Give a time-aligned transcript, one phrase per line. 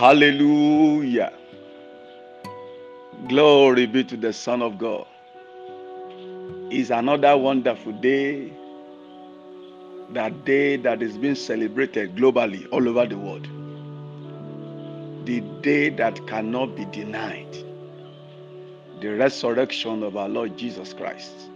[0.00, 1.30] Hallelujah.
[3.28, 5.06] Glory be to the Son of God.
[6.70, 8.50] It's another wonderful day.
[10.14, 13.46] That day that is being celebrated globally all over the world.
[15.26, 17.54] The day that cannot be denied.
[19.02, 21.50] The resurrection of our Lord Jesus Christ.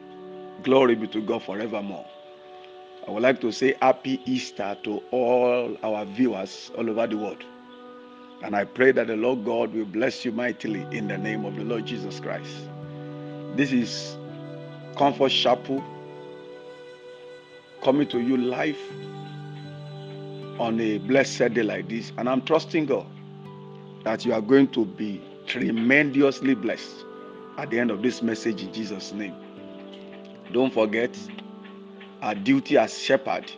[0.63, 2.05] Glory be to God forevermore.
[3.09, 7.43] I would like to say happy Easter to all our viewers all over the world.
[8.45, 11.57] And I pray that the Lord God will bless you mightily in the name of
[11.57, 12.55] the Lord Jesus Christ.
[13.57, 14.19] This is
[14.99, 15.83] Comfort Chapel
[17.83, 18.77] coming to you live
[20.61, 22.13] on a blessed day like this.
[22.19, 23.07] And I'm trusting God
[24.03, 27.07] that you are going to be tremendously blessed
[27.57, 29.35] at the end of this message in Jesus' name.
[30.53, 31.19] Don't forget,
[32.21, 33.51] our duty as shepherd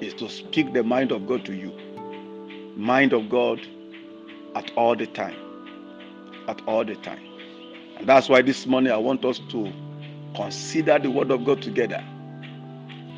[0.00, 1.72] is to speak the mind of God to you.
[2.74, 3.60] Mind of God
[4.54, 5.36] at all the time.
[6.48, 7.26] At all the time.
[7.98, 9.72] And that's why this morning I want us to
[10.34, 12.04] consider the Word of God together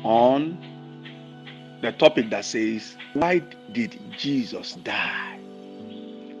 [0.03, 0.57] on
[1.81, 3.39] the topic that says, Why
[3.71, 5.39] did Jesus die?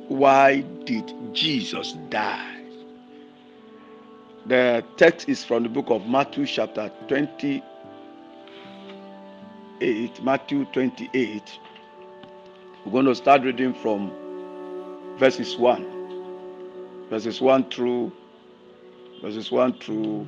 [0.07, 2.51] Why did Jesus die?
[4.45, 7.63] The text is from the book of Matthew, chapter 28.
[10.21, 11.59] Matthew 28.
[12.85, 14.11] We're going to start reading from
[15.17, 18.11] verses 1 verses 1 through
[19.21, 20.27] verses 1 through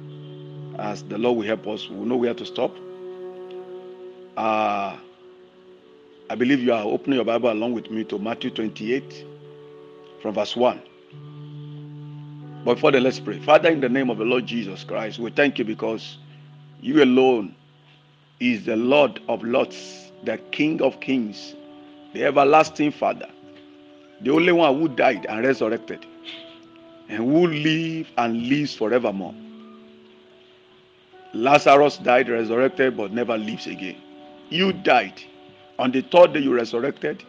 [0.79, 2.71] as the lord will help us we'll know where to stop.
[4.37, 4.95] Uh,
[6.29, 9.25] i believe you are opening your bible along with me to matthew 28
[10.21, 10.81] from verse 1
[12.63, 13.39] but then let's pray.
[13.39, 16.17] Father in the name of the lord jesus christ we thank you because
[16.79, 17.53] you alone
[18.39, 21.55] is the lord of lords the king of kings
[22.13, 23.27] the everlasting father
[24.21, 26.05] the only one who died and resurrected,
[27.09, 29.33] and who live and lives forevermore.
[31.33, 33.97] Lazarus died, resurrected, but never lives again.
[34.49, 35.21] You died.
[35.77, 37.23] On the third day, you resurrected,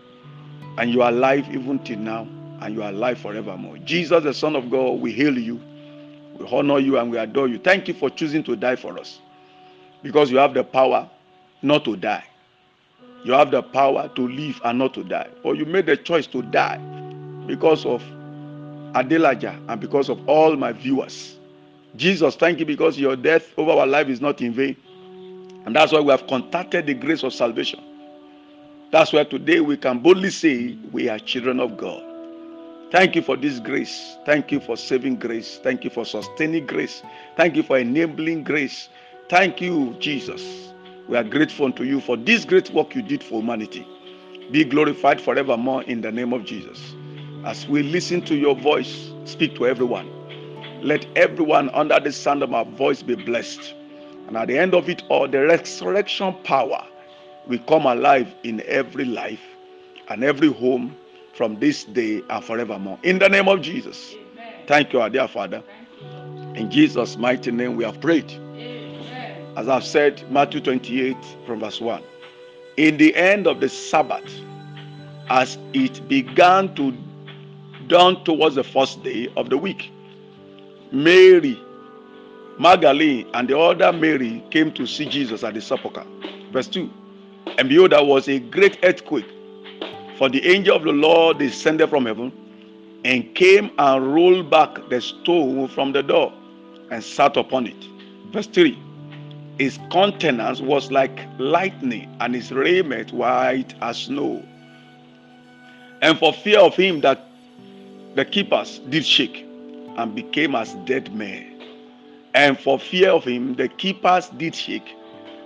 [0.78, 2.27] and you are alive even till now,
[2.60, 3.78] and you are alive forevermore.
[3.78, 5.60] Jesus, the Son of God, we hail you,
[6.38, 7.59] we honor you, and we adore you.
[7.59, 9.19] Thank you for choosing to die for us
[10.03, 11.09] because you have the power
[11.60, 12.25] not to die.
[13.24, 15.28] You have the power to live and not to die.
[15.42, 16.78] Or you made the choice to die
[17.46, 18.02] because of
[18.94, 21.36] Adelaja and because of all my viewers.
[21.96, 24.76] Jesus, thank you because your death over our life is not in vain.
[25.66, 27.80] And that's why we have contacted the grace of salvation.
[28.90, 32.02] That's why today we can boldly say we are children of God.
[32.90, 34.16] Thank you for this grace.
[34.24, 35.60] Thank you for saving grace.
[35.62, 37.02] Thank you for sustaining grace.
[37.36, 38.88] Thank you for enabling grace.
[39.28, 40.72] Thank you, Jesus.
[41.08, 43.86] We are grateful unto you for this great work you did for humanity.
[44.50, 46.94] Be glorified forevermore in the name of Jesus.
[47.46, 50.10] As we listen to your voice, speak to everyone.
[50.82, 53.74] Let everyone under the sound of my voice be blessed.
[54.26, 56.86] And at the end of it all, the resurrection power
[57.47, 59.41] will come alive in every life
[60.08, 60.94] and every home
[61.32, 62.98] from this day and forevermore.
[63.02, 64.14] In the name of Jesus.
[64.14, 64.54] Amen.
[64.66, 65.62] Thank you, our dear Father.
[66.54, 68.30] In Jesus' mighty name, we have prayed
[69.58, 72.00] as I've said, Matthew 28 from verse 1.
[72.76, 74.32] In the end of the Sabbath,
[75.30, 76.96] as it began to
[77.88, 79.91] dawn towards the first day of the week,
[80.92, 81.60] Mary,
[82.60, 86.06] Magdalene, and the other Mary came to see Jesus at the sepulchre.
[86.52, 86.88] Verse 2.
[87.58, 89.28] And behold, there was a great earthquake,
[90.18, 92.32] for the angel of the Lord descended from heaven
[93.04, 96.32] and came and rolled back the stone from the door
[96.92, 97.84] and sat upon it.
[98.30, 98.84] Verse 3
[99.58, 104.42] his countenance was like lightning, and his raiment white as snow.
[106.00, 107.26] And for fear of him, that
[108.14, 109.44] the keepers did shake
[109.97, 111.60] and became as dead men.
[112.34, 114.94] And for fear of him, the keepers did shake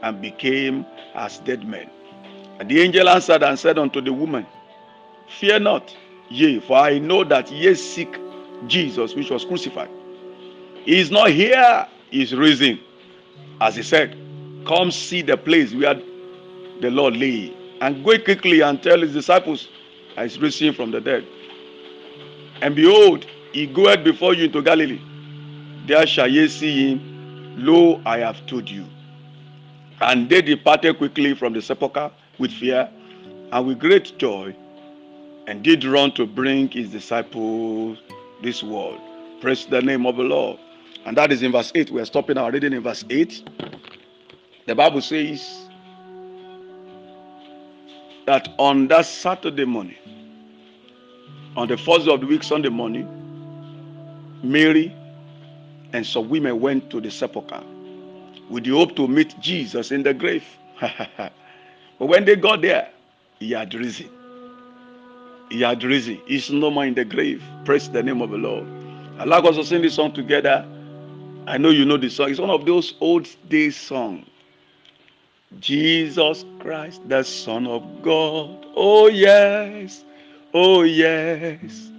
[0.03, 0.85] and became
[1.15, 1.89] as dead men.
[2.61, 4.47] And the angel answered and said unto the woman,
[5.41, 5.97] Fear not,
[6.29, 8.15] yea, for I know that ye seek
[8.67, 9.91] Jesus, which was crucified.
[10.85, 12.79] He is not here, he is risen
[13.63, 14.17] as he said,
[14.67, 15.95] Come see the place where
[16.81, 19.69] the Lord lay, and go quickly and tell his disciples,
[20.17, 21.25] I is risen from the dead.
[22.61, 25.01] And behold, he goeth before you into Galilee.
[25.87, 27.55] There shall ye see him.
[27.57, 28.85] Lo, I have told you.
[30.01, 32.89] And they departed quickly from the sepulchre with fear
[33.53, 34.57] and with great joy,
[35.47, 37.99] and did run to bring his disciples
[38.43, 38.99] this word.
[39.41, 40.59] Praise the name of the Lord.
[41.07, 41.91] And that is in verse 8.
[41.91, 43.49] We are stopping our reading in verse 8.
[44.67, 45.69] The Bible says
[48.27, 49.97] that on that Saturday morning,
[51.57, 53.29] On the first day of the week, Sunday morning,
[54.43, 54.95] Mary
[55.93, 57.63] and some women went to the sepulchre
[58.51, 60.45] with the hope to meet Jesus in the grave.
[60.81, 61.33] but
[61.99, 62.91] when they got there,
[63.41, 64.11] he had risen.
[65.51, 66.21] He had risen.
[66.27, 67.43] He's no more in the grave.
[67.65, 68.67] Praise the name of the Lord.
[69.19, 70.67] I like us to sing this song together.
[71.47, 72.31] I know you know this song.
[72.31, 74.27] It's one of those old days songs.
[75.61, 78.65] Jesus Christ, the Son of God.
[78.77, 80.05] Oh, yes.
[80.55, 81.91] Oh, yes.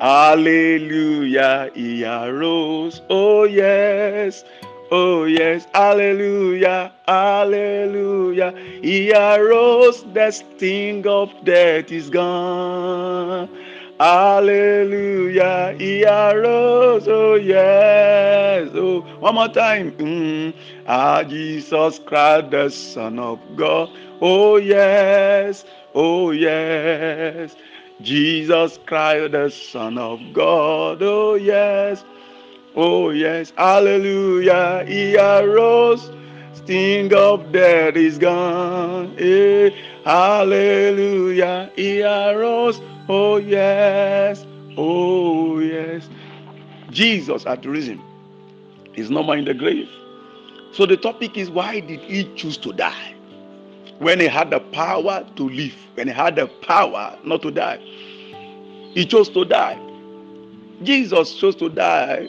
[0.00, 1.70] Hallelujah.
[1.74, 3.02] He arose.
[3.10, 4.44] Oh, yes.
[4.90, 5.66] Oh, yes.
[5.74, 6.92] Hallelujah.
[7.06, 8.54] Hallelujah.
[8.82, 10.04] He arose.
[10.14, 13.48] The sting of death is gone.
[14.00, 15.74] Hallelujah.
[15.76, 17.08] He arose.
[17.08, 18.70] Oh, yes.
[18.74, 19.92] Oh, one more time.
[19.92, 20.54] Mm.
[20.86, 23.90] Ah, Jesus Christ, the Son of God.
[24.20, 25.64] Oh, yes.
[25.94, 27.56] Oh, yes.
[28.00, 31.02] Jesus Christ, the Son of God.
[31.02, 32.04] Oh, yes.
[32.76, 33.52] Oh, yes.
[33.56, 34.84] Hallelujah.
[34.86, 36.08] He arose.
[36.58, 39.14] Sting of death is gone.
[39.18, 39.70] Eh.
[40.04, 41.70] Hallelujah.
[41.76, 42.80] He arose.
[43.08, 44.44] Oh, yes.
[44.76, 46.08] Oh, yes.
[46.90, 48.00] Jesus had risen.
[48.94, 49.88] He's no more in the grave.
[50.72, 53.14] So the topic is why did he choose to die?
[53.98, 57.78] when he had the power to live, when he had the power not to die,
[58.94, 59.78] he chose to die.
[60.82, 62.28] Jesus chose to die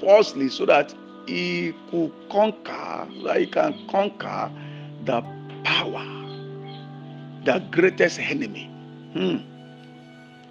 [0.00, 0.94] falsely so that
[1.26, 4.50] he could conquer, that he can conquer
[5.04, 5.22] the
[5.64, 6.04] power,
[7.44, 8.66] the greatest enemy.
[9.14, 9.38] Hmm.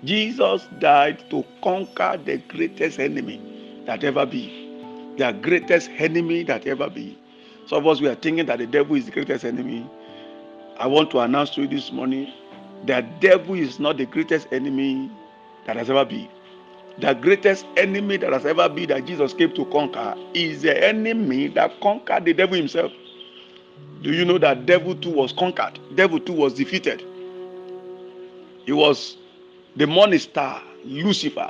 [0.06, 3.42] Jesus died to conquer the greatest enemy
[3.86, 4.60] that ever be.
[5.18, 7.18] The greatest enemy that ever be.
[7.68, 9.90] Some of us we are thinking that the devil is the greatest enemy.
[10.78, 12.32] I want to announce to you this morning
[12.86, 15.10] that devil is not the greatest enemy
[15.66, 16.28] that has ever been.
[17.00, 21.48] The greatest enemy that has ever been that Jesus came to conquer is the enemy
[21.50, 22.92] that conquered the devil himself.
[24.04, 25.80] Do you know that devil too was conquered?
[25.96, 27.04] Devil too was defeated.
[28.66, 29.18] He was
[29.76, 31.50] the morning star, Lucifer,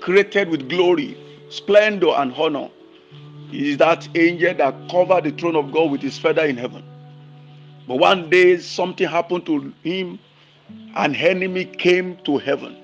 [0.00, 1.16] created with glory,
[1.48, 2.68] splendor, and honor.
[3.50, 6.84] He is that angel that covered the throne of God with his feather in heaven.
[7.88, 10.18] But one day something happened to him.
[10.96, 12.76] An enemy came to heaven.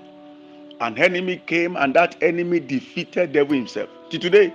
[0.82, 3.88] An enemy came and that enemy defeated devil himself.
[4.10, 4.52] To today,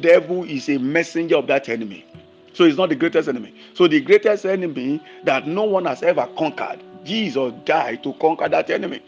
[0.00, 2.04] devil is a messenger of that enemy.
[2.52, 3.52] So he's not the greatest enemy.
[3.74, 8.70] So the greatest enemy that no one has ever conquered, Jesus died to conquer that
[8.70, 9.02] enemy.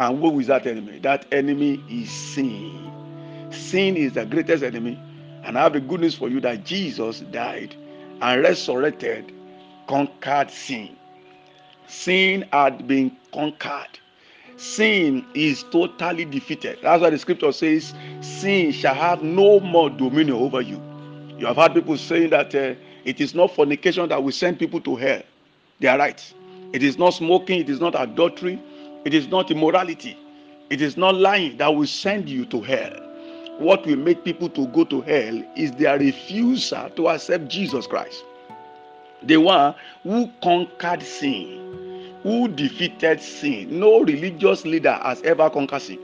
[0.00, 1.00] And who is that enemy?
[1.00, 2.90] That enemy is sin.
[3.50, 4.98] Sin is the greatest enemy.
[5.42, 7.76] And I have the good news for you that Jesus died
[8.22, 9.32] and resurrected
[9.86, 10.96] conquered sin.
[11.88, 13.98] Sin had been conquered.
[14.56, 16.78] Sin is totally defeated.
[16.82, 20.80] That's why the scripture says, Sin shall have no more dominion over you.
[21.38, 22.74] You have heard people saying that uh,
[23.04, 25.22] it is not fornication that will send people to hell.
[25.80, 26.34] They are right.
[26.72, 28.60] It is not smoking, it is not adultery,
[29.04, 30.16] it is not immorality,
[30.70, 32.92] it is not lying that will send you to hell.
[33.58, 38.24] What will make people to go to hell is their refusal to accept Jesus Christ
[39.26, 41.83] the one who conquered sin,
[42.24, 43.78] who defeated sin.
[43.78, 45.98] No religious leader has ever conquered sin.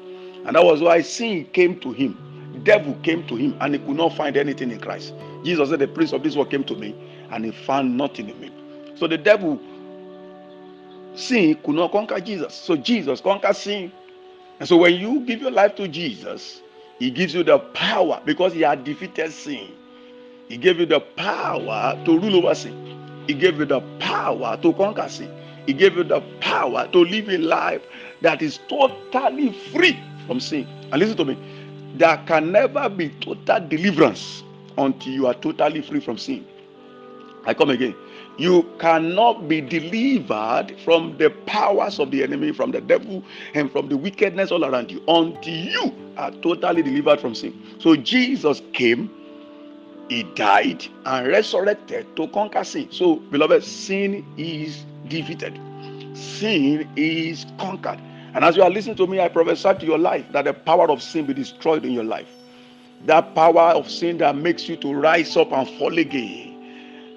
[0.47, 2.63] And that was why sin came to him.
[2.63, 5.15] Devil came to him and he could not find anything in Christ.
[5.45, 6.95] Jesus said, The prince of this world came to me
[7.31, 8.53] and he found nothing in me.
[8.97, 9.59] So the devil,
[11.15, 12.55] sin could not conquer Jesus.
[12.55, 13.91] So Jesus conquered sin.
[14.59, 16.61] And so when you give your life to Jesus,
[16.99, 19.73] he gives you the power because he had defeated sin.
[20.49, 23.25] He gave you the power to rule over sin.
[23.27, 25.35] He gave you the power to conquer sin.
[25.67, 27.83] He gave you the power to live a life
[28.23, 30.67] that is totally free from sin.
[30.93, 31.39] And listen to me,
[31.97, 34.43] there can never be total deliverance
[34.79, 36.47] until you are totally free from sin.
[37.45, 37.95] I come again.
[38.39, 43.23] You cannot be delivered from the powers of the enemy, from the devil,
[43.55, 47.61] and from the wickedness all around you until you are totally delivered from sin.
[47.81, 49.11] So Jesus came
[50.11, 52.89] he died and resurrected to conquer sin.
[52.91, 55.61] So, beloved, sin is defeated,
[56.17, 58.01] sin is conquered.
[58.35, 60.91] And as you are listening to me, I prophesy to your life that the power
[60.91, 62.29] of sin be destroyed in your life.
[63.07, 66.51] That power of sin that makes you to rise up and fall again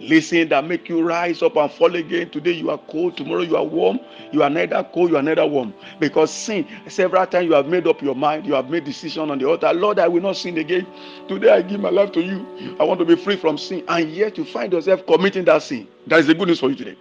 [0.04, 2.30] Listen, that make you rise up and fall again.
[2.30, 4.00] Today you are cold, tomorrow you are warm.
[4.34, 5.74] You are neither cold, you are neither warm.
[6.00, 9.40] Because sin, several times you have made up your mind, you have made decision on
[9.40, 9.72] the altar.
[9.74, 10.86] Lord, I will not sin again.
[11.30, 12.76] Today I give my life to you.
[12.82, 13.86] I want to be free from sin.
[13.88, 15.88] And yet you find yourself committing that sin.
[16.08, 16.98] That is the good news for you today.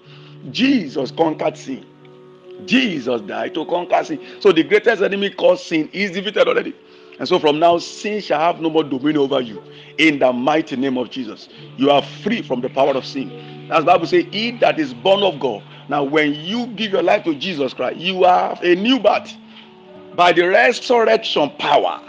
[0.51, 1.87] Jesus conquered sin.
[2.67, 4.21] Jesus died to conquer sin.
[4.41, 6.75] So the greatest enemy called sin is defeated already.
[7.19, 9.63] And so from now, sin shall have no more dominion over you.
[9.99, 13.31] In the mighty name of Jesus, you are free from the power of sin.
[13.71, 17.25] As Bible says, "He that is born of God." Now, when you give your life
[17.25, 19.35] to Jesus Christ, you have a new birth
[20.15, 22.01] by the resurrection power.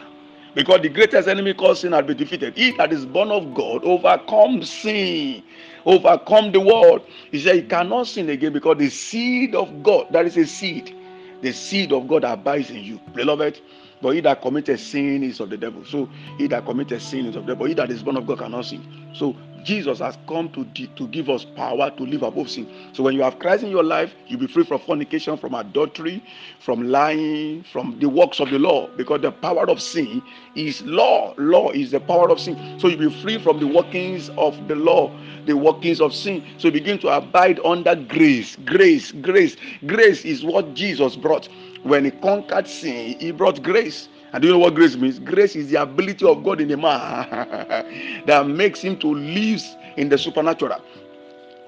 [0.55, 2.55] Because the greatest enemy called sin has been defeated.
[2.55, 5.41] He that is born of God overcomes sin,
[5.85, 7.05] overcome the world.
[7.31, 10.95] He said he cannot sin again because the seed of God, that is a seed,
[11.41, 12.99] the seed of God abides in you.
[13.13, 13.61] Beloved,
[14.01, 15.85] but he that committed sin is of the devil.
[15.85, 17.67] So he that committed sin is of the devil.
[17.67, 19.11] He that is born of God cannot sin.
[19.15, 22.69] So Jesus has come to, to give us power to live above sin.
[22.93, 26.23] So when you have Christ in your life, you'll be free from fornication, from adultery,
[26.59, 28.87] from lying, from the works of the law.
[28.95, 30.21] Because the power of sin
[30.55, 31.33] is law.
[31.37, 32.79] Law is the power of sin.
[32.79, 35.11] So you'll be free from the workings of the law,
[35.45, 36.43] the workings of sin.
[36.57, 38.55] So you begin to abide under grace.
[38.65, 39.55] Grace, grace.
[39.85, 41.49] Grace is what Jesus brought.
[41.83, 44.07] When he conquered sin, he brought grace.
[44.33, 45.19] And do you know what grace means?
[45.19, 49.63] Grace is the ability of God in a man that makes him to live
[49.95, 50.81] in the supernatural.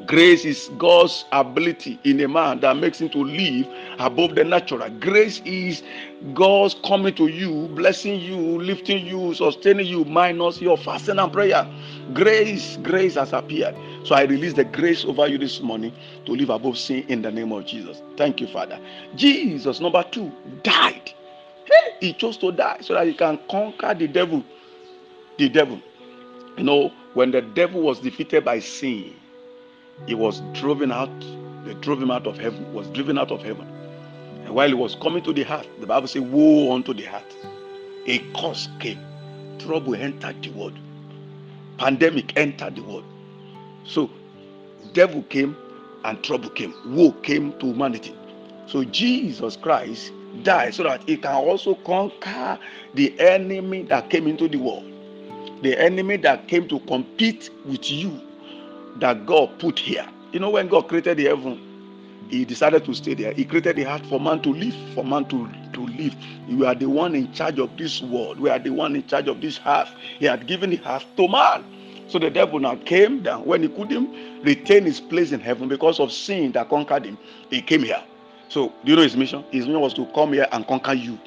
[0.08, 3.68] Grace is God's ability in a man that makes him to live
[4.00, 4.90] above the natural.
[5.00, 5.84] Grace is
[6.34, 11.68] God's coming to you, blessing you, lifting you, sustaining you, minus your fasting and prayer.
[12.14, 13.76] Grace, grace has appeared.
[14.04, 15.94] So I release the grace over you this morning
[16.26, 18.02] to live above sin in the name of Jesus.
[18.18, 18.80] Thank you, Father.
[19.16, 20.32] Jesus, number two,
[20.64, 21.14] died.
[21.66, 24.44] Hey, he chose to die so that he can conquer the devil.
[25.38, 25.82] The devil.
[26.58, 29.16] You know, when the devil was defeated by sin,
[30.08, 31.10] he was driven out.
[31.66, 33.68] They drove him out of heaven, was driven out of heaven.
[34.46, 37.36] And while he was coming to the heart, the Bible says, Woe unto the heart.
[38.08, 39.00] A curse came.
[39.58, 40.78] Trouble entered the world.
[41.78, 43.04] Pandemic entered the world.
[43.84, 44.12] So,
[44.94, 45.58] devil came
[46.04, 46.74] and trouble came.
[46.86, 48.16] Woe came to humanity.
[48.68, 50.12] So, Jesus Christ
[50.44, 52.60] died so that he can also conquer
[52.94, 54.86] the enemy that came into the world.
[55.64, 58.22] The enemy that came to compete with you
[59.00, 60.08] that God put here.
[60.32, 61.74] You know, when God created the heaven,
[62.30, 63.34] he decided to stay there.
[63.34, 66.16] He created the heart for man to live, for man to, to live.
[66.48, 68.40] You are the one in charge of this world.
[68.40, 69.88] We are the one in charge of this heart.
[70.20, 71.66] He had given the heart to man.
[72.08, 73.46] So the devil now came down.
[73.46, 77.18] When he couldn't retain his place in heaven because of sin that conquered him,
[77.50, 78.04] he came here.
[78.50, 79.44] So, do you know his mission?
[79.52, 81.20] His mission was to come here and conquer you.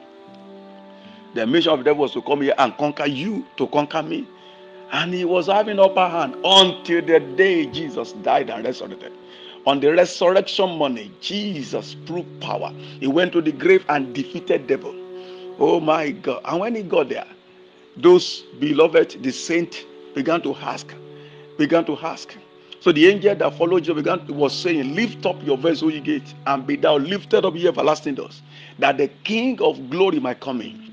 [1.34, 4.26] The mission of the devil was to come here and conquer you, to conquer me.
[4.90, 9.12] And he was having upper hand until the day Jesus died and resurrected.
[9.66, 12.72] On the resurrection morning, Jesus proved power.
[13.00, 14.94] He went to the grave and defeated devil.
[15.58, 16.40] Oh my God.
[16.44, 17.26] And when he got there,
[17.96, 19.84] those beloved, the saint,
[20.14, 20.86] began to ask,
[21.58, 22.34] began to ask.
[22.80, 26.34] So the angel that followed you began was saying, Lift up your O ye gate,
[26.46, 28.42] and be thou lifted up, ye everlasting doors,
[28.78, 30.92] that the King of glory might come in.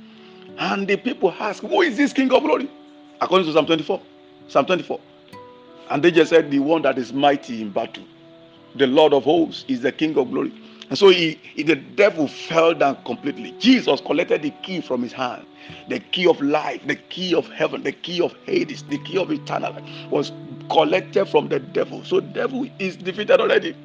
[0.58, 2.70] And the people ask, Who is this King of glory?
[3.22, 4.01] According to Psalm 24.
[4.48, 5.00] Psalm 24.
[5.89, 8.04] And they just said, The one that is mighty in battle.
[8.75, 10.51] The Lord of hosts is the King of glory.
[10.89, 13.54] And so he, he, the devil fell down completely.
[13.60, 15.46] Jesus collected the key from his hand.
[15.89, 19.32] The key of life, the key of heaven, the key of Hades, the key of
[19.32, 20.32] eternal life was
[20.69, 22.03] collected from the devil.
[22.03, 23.75] So devil is defeated already.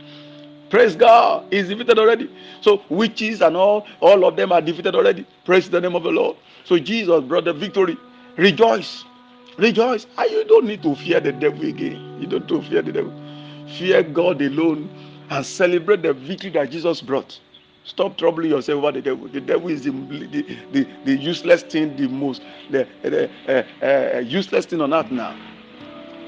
[0.70, 2.30] Praise God, is defeated already.
[2.60, 5.26] So witches and all, all of them are defeated already.
[5.44, 6.36] Praise the name of the Lord.
[6.64, 7.96] So Jesus brought the victory.
[8.36, 9.04] Rejoice.
[9.58, 10.04] Rejoice.
[10.04, 12.20] And ah, you don't need to fear the devil again.
[12.20, 13.12] You don't need to fear the devil.
[13.78, 14.88] Fear God alone
[15.30, 17.40] and celebrate the victory that Jesus brought.
[17.84, 19.26] Stop troubling yourself over the devil.
[19.26, 24.18] The devil is the, the, the, the useless thing, the most the, the uh, uh,
[24.20, 25.36] useless thing on earth now.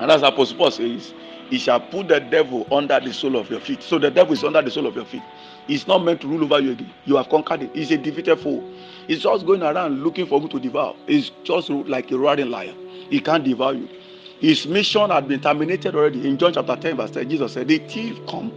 [0.03, 1.15] And as Apostle Paul says,
[1.49, 3.85] he shall put the devil under the sole of your feet.
[3.85, 5.23] So the devil is under the sole of your feet.
[5.69, 6.93] He's not meant to rule over you again.
[7.05, 7.71] You have conquered it.
[7.73, 8.65] He's a defeated foe.
[9.07, 10.97] He's just going around looking for who to devour.
[11.07, 12.75] He's just like a roaring lion.
[13.11, 13.89] He can't devour you.
[14.41, 16.27] His mission had been terminated already.
[16.27, 18.51] In John chapter 10, verse 10, Jesus said, The thief come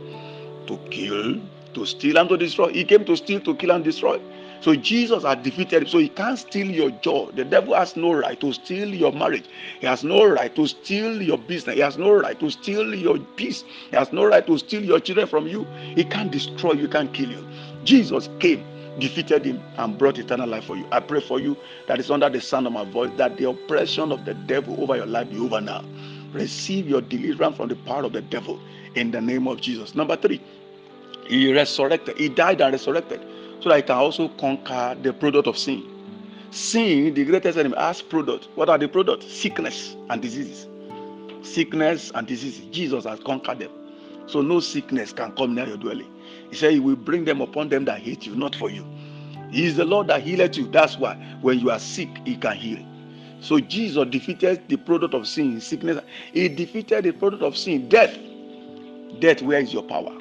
[0.65, 1.39] to kill,
[1.75, 2.69] to steal, and to destroy.
[2.69, 4.19] He came to steal, to kill, and destroy.
[4.61, 5.87] So Jesus had defeated him.
[5.87, 7.31] So he can't steal your joy.
[7.35, 9.45] The devil has no right to steal your marriage.
[9.79, 11.75] He has no right to steal your business.
[11.75, 13.63] He has no right to steal your peace.
[13.91, 15.65] He has no right to steal your children from you.
[15.95, 17.47] He can't destroy you, He can't kill you.
[17.83, 18.63] Jesus came,
[18.99, 20.85] defeated him, and brought eternal life for you.
[20.91, 21.55] I pray for you
[21.87, 24.95] that is under the sound of my voice that the oppression of the devil over
[24.95, 25.83] your life be over now.
[26.33, 28.59] Receive your deliverance from the power of the devil
[28.95, 29.95] in the name of Jesus.
[29.95, 30.41] Number three,
[31.27, 32.17] he resurrected.
[32.17, 33.21] He died and resurrected
[33.65, 35.83] so that he can also conquer the product of sin.
[36.51, 38.47] Sin, the greatest enemy, has product.
[38.53, 39.25] What are the products?
[39.25, 40.67] Sickness and diseases.
[41.41, 42.63] Sickness and diseases.
[42.65, 43.71] Jesus has conquered them.
[44.27, 46.13] So no sickness can come near your dwelling.
[46.51, 48.85] He said, He will bring them upon them that hate you, not for you.
[49.49, 50.67] He is the Lord that healeth you.
[50.67, 52.85] That's why when you are sick, He can heal.
[53.41, 56.03] So Jesus defeated the product of sin, sickness.
[56.33, 58.15] He defeated the product of sin, death.
[59.19, 60.13] Death, where is your power?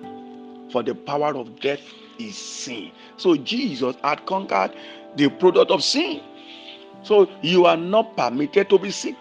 [0.73, 1.83] For the power of death
[2.18, 2.90] is sin.
[3.16, 4.73] So Jesus had conquered
[5.16, 6.21] the product of sin.
[7.02, 9.16] So you are not permitted to be sick.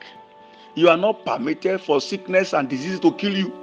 [0.75, 3.53] You are not permitted for sickness and disease to kill you.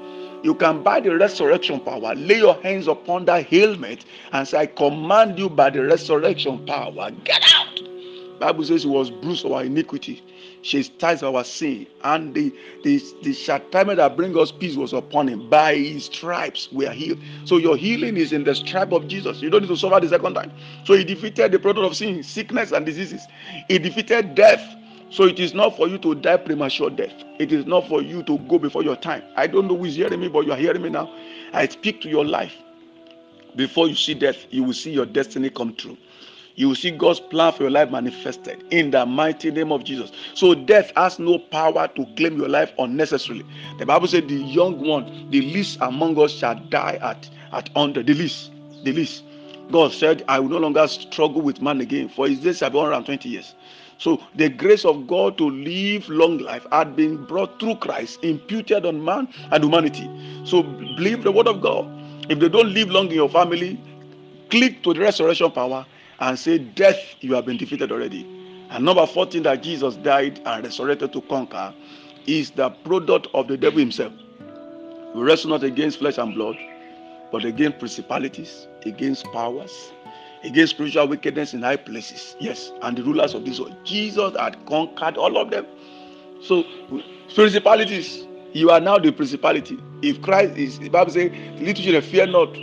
[0.43, 4.67] You can buy the resurrection power, lay your hands upon that helmet and say, I
[4.67, 7.81] command you by the resurrection power, get out.
[8.39, 10.23] Bible says he was bruised our iniquity,
[10.63, 12.53] chastised our sin, and the
[12.85, 15.49] the, the chastisement that brings us peace was upon him.
[15.51, 17.19] By his stripes we are healed.
[17.45, 19.43] So your healing is in the stripe of Jesus.
[19.43, 20.53] You don't need to suffer the second time.
[20.85, 23.23] So he defeated the product of sin, sickness, and diseases.
[23.69, 24.77] He defeated death
[25.11, 27.13] so it is not for you to die premature death.
[27.39, 29.23] It is not for you to go before your time.
[29.37, 31.13] I don't know who is hearing me, but you are hearing me now.
[31.53, 32.55] I speak to your life.
[33.57, 35.97] Before you see death, you will see your destiny come true.
[36.57, 40.13] You will see God's plan for your life manifested in the mighty name of Jesus.
[40.35, 43.45] So death has no power to claim your life unnecessarily.
[43.79, 48.03] The Bible said, "The young one, the least among us, shall die at at under
[48.03, 48.51] the least,
[48.85, 49.25] the least."
[49.71, 52.79] God said, "I will no longer struggle with man again, for his days shall be
[52.79, 53.55] 120 years."
[53.99, 58.85] So the grace of God to live long life had been brought through Christ, imputed
[58.87, 60.09] on man and humanity.
[60.45, 61.87] So believe the word of God.
[62.29, 63.79] If they don't live long in your family,
[64.49, 65.87] click to the resurrection power
[66.21, 68.23] and say, Death, you have been defeated already.
[68.71, 71.75] And number 14, that Jesus died and resurrected to conquer
[72.27, 74.13] is the product of the devil himself.
[75.15, 76.57] We wrestle not against flesh and blood,
[77.33, 79.93] but against principalities, against powers,
[80.45, 82.37] against spiritual wickedness in high places.
[82.39, 83.77] Yes, and the rulers of this world.
[83.85, 85.67] Jesus had conquered all of them.
[86.43, 86.65] So,
[87.35, 89.79] principalities, you are now the principality.
[90.03, 92.57] If Christ is, the Bible says, little children fear not,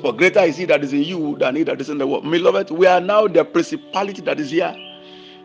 [0.00, 2.24] for greater is he that is in you than he that is in the world.
[2.30, 4.74] Beloved, we are now the principality that is here.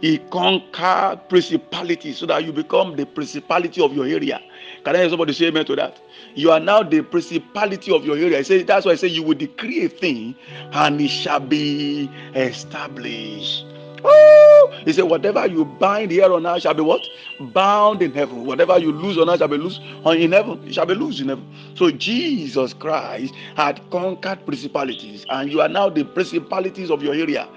[0.01, 4.39] He conquered principality so that you become the principality of your area.
[4.83, 5.99] Can I hear somebody say amen to that?
[6.35, 8.39] You are now the principality of your area.
[8.39, 10.35] I say that's why I say you will decree a thing
[10.73, 13.65] and it shall be established.
[14.07, 17.07] Oh, he said, whatever you bind here on earth shall be what?
[17.39, 18.45] Bound in heaven.
[18.45, 20.65] Whatever you lose on earth shall be loose on in heaven.
[20.67, 21.45] It shall be loose in heaven.
[21.75, 27.47] So Jesus Christ had conquered principalities, and you are now the principalities of your area.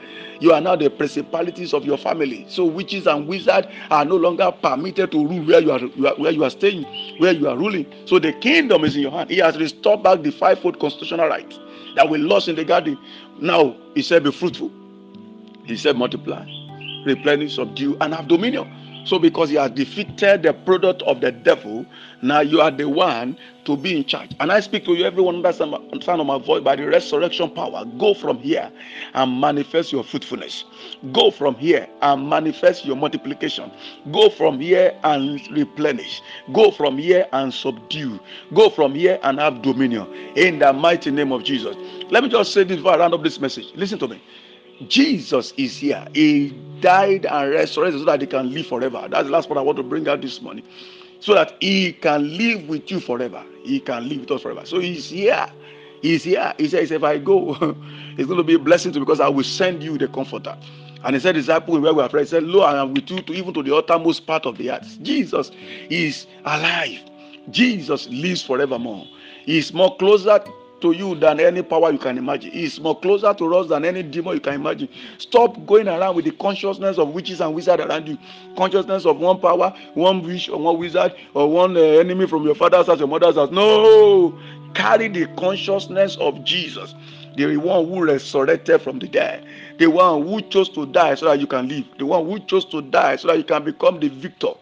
[0.40, 2.46] You are now the principalities of your family.
[2.48, 5.80] So witches and wizards are no longer permitted to rule where you are,
[6.14, 6.84] where you are staying,
[7.18, 7.86] where you are ruling.
[8.06, 9.30] So the kingdom is in your hand.
[9.30, 11.52] He has restored back the fivefold constitutional right
[11.96, 12.96] that we lost in the garden.
[13.40, 14.70] Now he said, "Be fruitful."
[15.68, 16.44] He said, "Multiply,
[17.04, 18.72] replenish, subdue, and have dominion."
[19.04, 21.86] So, because he has defeated the product of the devil,
[22.20, 24.32] now you are the one to be in charge.
[24.38, 27.48] And I speak to you, everyone under the sound of my voice, by the resurrection
[27.50, 27.86] power.
[27.96, 28.70] Go from here
[29.14, 30.64] and manifest your fruitfulness.
[31.12, 33.70] Go from here and manifest your multiplication.
[34.12, 36.20] Go from here and replenish.
[36.52, 38.20] Go from here and subdue.
[38.52, 40.06] Go from here and have dominion.
[40.36, 41.76] In the mighty name of Jesus.
[42.10, 43.72] Let me just say this before I round up this message.
[43.74, 44.22] Listen to me.
[44.86, 46.06] Jesus is here.
[46.14, 49.08] He died and resurrected so that he can live forever.
[49.10, 50.64] That's the last point I want to bring out this morning.
[51.20, 53.44] So that he can live with you forever.
[53.64, 54.64] He can live with us forever.
[54.64, 55.46] So he's here.
[56.00, 56.54] He's here.
[56.58, 57.56] He says, if I go,
[58.16, 60.56] it's going to be a blessing to you because I will send you the comforter.
[61.04, 63.20] And he said, disciple, where we are praying, he said, Lo, I am with you
[63.22, 64.98] to even to the uttermost part of the earth.
[65.02, 65.50] Jesus
[65.90, 67.00] is alive.
[67.50, 69.06] Jesus lives forevermore.
[69.44, 70.42] He is more closer
[70.80, 72.50] to you than any power you can imagine.
[72.50, 74.88] He's more closer to us than any demon you can imagine.
[75.18, 78.18] Stop going around with the consciousness of witches and wizards around you.
[78.56, 82.54] Consciousness of one power, one witch, or one wizard, or one uh, enemy from your
[82.54, 83.50] father's house, your mother's house.
[83.50, 84.38] No!
[84.74, 86.94] Carry the consciousness of Jesus,
[87.36, 89.46] the one who resurrected from the dead,
[89.78, 92.64] the one who chose to die so that you can live, the one who chose
[92.66, 94.52] to die so that you can become the victor,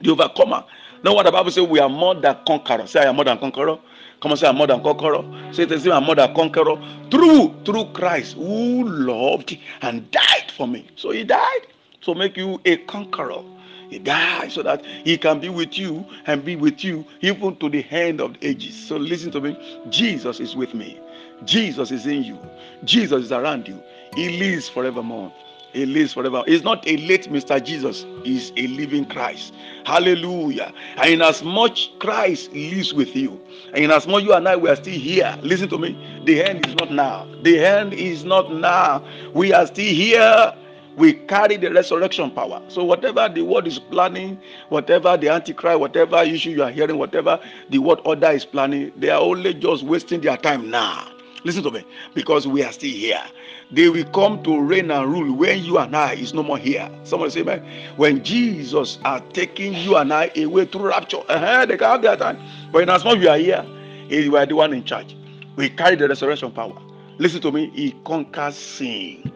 [0.00, 0.64] the overcomer.
[1.04, 1.66] Know what the Bible says?
[1.66, 2.90] We are more than conquerors.
[2.90, 3.78] Say, I am more than conqueror.
[4.20, 5.22] Come on, say I'm more than conqueror.
[5.52, 6.76] Say it I'm more than conqueror
[7.10, 10.88] through through Christ who loved and died for me.
[10.96, 11.66] So he died
[12.02, 13.42] to make you a conqueror.
[13.90, 17.68] He died so that he can be with you and be with you even to
[17.70, 18.74] the end of the ages.
[18.86, 19.58] So listen to me.
[19.88, 21.00] Jesus is with me.
[21.44, 22.38] Jesus is in you.
[22.84, 23.80] Jesus is around you.
[24.14, 25.32] He lives forevermore.
[25.72, 26.42] He lives forever.
[26.46, 27.62] He's not a late Mr.
[27.62, 29.54] Jesus, he's a living Christ.
[29.84, 30.72] Hallelujah.
[30.96, 33.40] And in as much Christ lives with you,
[33.74, 36.22] and in as much you and I we are still here, listen to me.
[36.24, 37.28] The end is not now.
[37.42, 39.04] The end is not now.
[39.34, 40.54] We are still here.
[40.96, 42.60] We carry the resurrection power.
[42.68, 47.38] So, whatever the world is planning, whatever the antichrist, whatever issue you are hearing, whatever
[47.70, 51.08] the world order is planning, they are only just wasting their time now.
[51.44, 53.22] Listen to me, because we are still here.
[53.70, 56.90] They will come to reign and rule when you and I is no more here.
[57.04, 57.64] Somebody say, man,
[57.96, 62.18] when Jesus are taking you and I away through rapture, uh-huh, they can have that
[62.18, 62.38] time.
[62.72, 63.66] But in as much as we are here,
[64.08, 65.16] we are the one in charge.
[65.56, 66.76] We carry the resurrection power.
[67.18, 69.32] Listen to me, he conquers sin.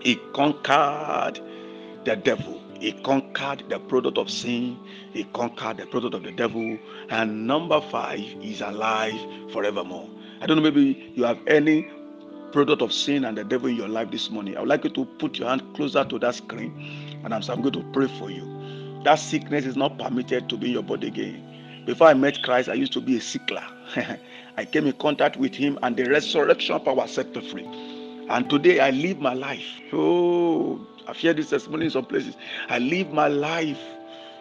[0.00, 1.40] He conquered
[2.04, 2.60] the devil.
[2.78, 4.78] He conquered the product of sin.
[5.12, 6.78] He conquered the product of the devil.
[7.08, 9.18] And number five, is alive
[9.52, 10.08] forevermore.
[10.40, 11.90] I don't know, maybe you have any
[12.52, 14.56] product of sin and the devil in your life this morning.
[14.56, 17.62] I would like you to put your hand closer to that screen and I'm, I'm
[17.62, 19.00] going to pray for you.
[19.04, 21.84] That sickness is not permitted to be in your body again.
[21.86, 23.64] Before I met Christ, I used to be a sickler.
[24.56, 27.66] I came in contact with him and the resurrection power set me free.
[28.28, 29.64] And today I live my life.
[29.92, 32.36] Oh, I've shared this testimony in some places.
[32.68, 33.78] I live my life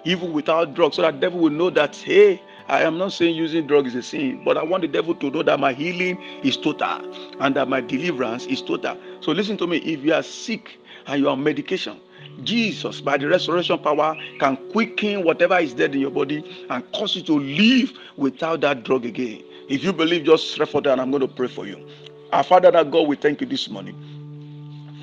[0.03, 3.67] even without drugs so that devil will know that, hey, I am not saying using
[3.67, 6.57] drugs is a sin, but I want the devil to know that my healing is
[6.57, 8.97] total and that my deliverance is total.
[9.21, 9.77] So listen to me.
[9.77, 11.99] If you are sick and you are on medication,
[12.43, 17.15] Jesus, by the resurrection power, can quicken whatever is dead in your body and cause
[17.15, 19.43] you to live without that drug again.
[19.69, 21.87] If you believe, just refer that and I'm going to pray for you.
[22.33, 23.95] Our Father, that God, we thank you this morning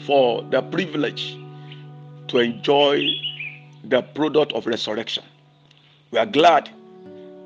[0.05, 1.37] for the privilege
[2.29, 3.07] to enjoy
[3.85, 5.25] the product of resurrection.
[6.11, 6.69] We are glad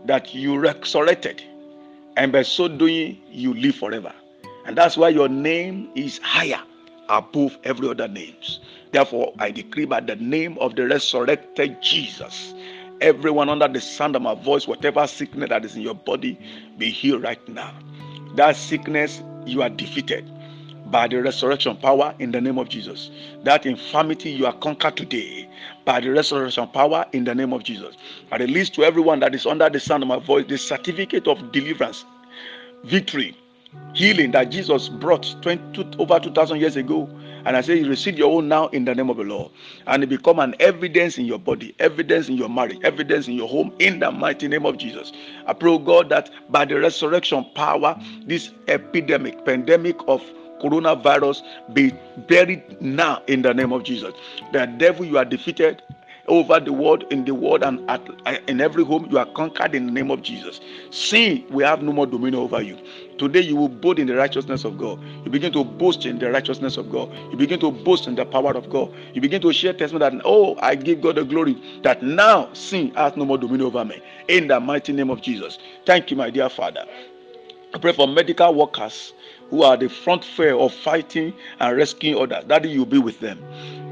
[0.06, 1.42] that you resurrected,
[2.16, 4.12] and by so doing, you live forever.
[4.64, 6.60] And that's why your name is higher
[7.08, 8.60] above every other names.
[8.92, 12.54] Therefore, I decree by the name of the resurrected Jesus,
[13.00, 16.38] everyone under the sound of my voice, whatever sickness that is in your body,
[16.78, 17.72] be healed right now.
[18.34, 20.28] That sickness, you are defeated
[20.90, 23.10] by the resurrection power in the name of Jesus.
[23.44, 25.48] That infirmity you are conquered today
[25.84, 27.96] by the resurrection power in the name of Jesus.
[28.30, 31.52] I release to everyone that is under the sound of my voice the certificate of
[31.52, 32.04] deliverance,
[32.84, 33.36] victory,
[33.94, 37.08] healing that Jesus brought 20, over 2,000 years ago.
[37.44, 39.52] And I say, you receive your own now in the name of the Lord.
[39.86, 43.48] And it become an evidence in your body, evidence in your marriage, evidence in your
[43.48, 45.12] home, in the mighty name of Jesus.
[45.46, 47.96] I pray, God, that by the resurrection power,
[48.26, 50.24] this epidemic, pandemic of
[50.60, 51.42] coronavirus
[51.72, 51.92] be
[52.28, 54.14] buried now in the name of Jesus.
[54.52, 55.82] The devil, you are defeated
[56.28, 59.74] over the world, in the world, and at, uh, in every home, you are conquered
[59.74, 60.60] in the name of Jesus.
[60.90, 62.76] Sin, we have no more dominion over you.
[63.18, 65.00] Today, you will boast in the righteousness of God.
[65.24, 67.10] You begin to boast in the righteousness of God.
[67.30, 68.92] You begin to boast in the power of God.
[69.14, 72.92] You begin to share testimony that, oh, I give God the glory, that now sin
[72.94, 74.02] has no more dominion over me.
[74.28, 75.58] In the mighty name of Jesus.
[75.86, 76.84] Thank you, my dear Father.
[77.74, 79.12] I pray for medical workers
[79.50, 82.44] who are the front fare of fighting and rescuing others.
[82.46, 83.38] Daddy, you be with them.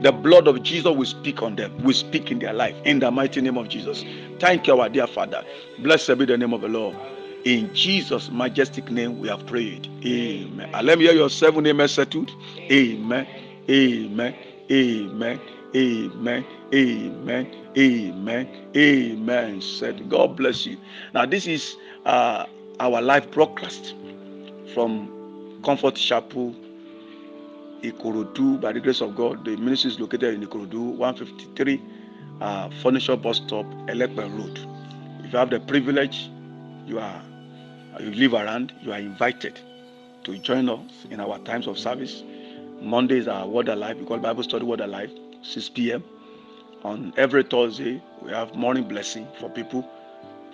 [0.02, 2.74] The blood of Jesus will speak on them, will speak in their life.
[2.84, 4.04] In the mighty name of Jesus.
[4.40, 5.44] Thank you, our dear Father.
[5.78, 6.96] Blessed be the name of the Lord.
[7.44, 9.86] In Jesus' majestic name, we have prayed.
[10.04, 10.70] Amen.
[10.74, 12.30] And let me hear your seven amen settled.
[12.58, 13.26] Amen.
[13.68, 14.34] Amen.
[14.70, 15.40] Amen.
[15.76, 16.44] Amen.
[16.74, 17.54] Amen.
[17.76, 18.48] Amen.
[18.76, 19.60] Amen.
[19.60, 20.78] Said God bless you.
[21.12, 22.46] Now, this is uh,
[22.80, 23.94] our live broadcast
[24.72, 25.13] from
[25.64, 26.54] Comfort Chapel,
[27.82, 29.44] Ikorodu, by the grace of God.
[29.44, 31.82] The ministry is located in Ikorodu, 153
[32.40, 34.58] uh, Furniture Bus Stop, Elekpe Road.
[35.24, 36.28] If you have the privilege,
[36.86, 37.22] you are
[38.00, 39.58] you live around, you are invited
[40.24, 42.22] to join us in our times of service.
[42.82, 45.10] Mondays are Word Alive, we call Bible Study Word Alive,
[45.42, 46.04] 6 p.m.
[46.82, 49.88] On every Thursday, we have morning blessing for people,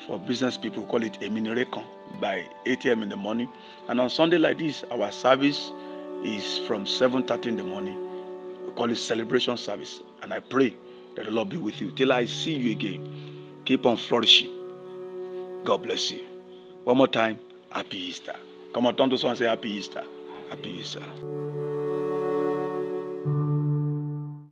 [0.06, 1.84] for business people, we call it Eminirekon
[2.20, 3.02] by 8 a.m.
[3.02, 3.48] in the morning.
[3.88, 5.72] And on Sunday like this, our service
[6.24, 7.98] is from 7:30 in the morning.
[8.66, 10.00] We call it celebration service.
[10.22, 10.76] And I pray
[11.16, 13.62] that the Lord be with you till I see you again.
[13.64, 14.50] Keep on flourishing.
[15.64, 16.24] God bless you.
[16.84, 17.38] One more time,
[17.70, 18.36] happy Easter.
[18.74, 20.02] Come on, turn to someone and say happy Easter.
[20.50, 21.02] Happy Easter.